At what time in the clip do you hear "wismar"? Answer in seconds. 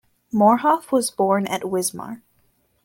1.69-2.23